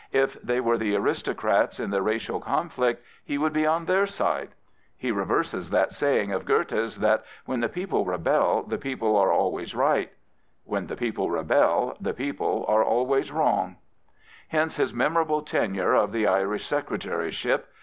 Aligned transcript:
If 0.13 0.41
they 0.41 0.59
were 0.59 0.79
the 0.79 0.95
aristocrats 0.95 1.79
in 1.79 1.91
the 1.91 2.01
racial 2.01 2.39
conflict, 2.39 3.05
he 3.23 3.37
would 3.37 3.53
be 3.53 3.67
on 3.67 3.85
their 3.85 4.07
side. 4.07 4.49
IJe 5.03 5.15
reverses 5.15 5.69
that 5.69 5.91
saying 5.91 6.31
of 6.31 6.43
Goethe's 6.43 6.97
that 7.01 7.23
when 7.45 7.59
the 7.59 7.69
people 7.69 8.03
rebel 8.03 8.63
the 8.63 8.79
people 8.79 9.13
a^e 9.13 9.31
alwa)^ 9.31 9.75
right/' 9.75 10.09
When 10.65 10.87
the 10.87 10.95
people 10.95 11.29
rebel 11.29 11.95
the 12.01 12.15
people 12.15 12.65
are 12.67 12.83
always 12.83 13.31
wrong. 13.31 13.75
Hence 14.47 14.77
his 14.77 14.91
memorable 14.91 15.43
tenure 15.43 15.93
of 15.93 16.11
the 16.13 16.25
Irish 16.25 16.65
Secretary 16.65 17.29
ship. 17.29 17.71